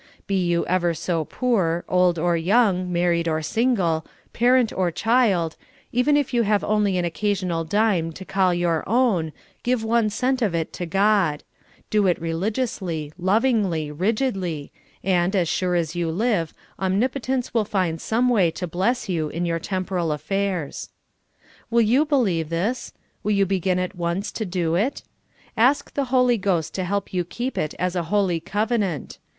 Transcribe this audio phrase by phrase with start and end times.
[0.25, 5.55] Be you ever so poor, old or young, married or single, parent or child,
[5.91, 10.41] even if you have only an occasional dime to call your own, give one cent
[10.41, 11.43] of it to God;
[11.91, 14.71] do it religiously, lov ingly, rigidl}^,
[15.03, 19.29] and, as sure as 3 0U live, Omnipotence will find some way to bless you
[19.29, 20.89] in your temporal affairs.
[21.69, 22.91] Will you believe this?
[23.21, 25.03] Will you begin at once to do it?
[25.55, 29.19] Ask the Holy Ghost to help you keep it as a hol}^ covenant.